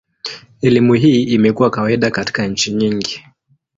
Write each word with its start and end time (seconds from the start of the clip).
Elimu 0.61 0.93
hii 0.93 1.23
imekuwa 1.23 1.69
kawaida 1.69 2.11
katika 2.11 2.47
nchi 2.47 2.71
nyingi. 2.73 3.23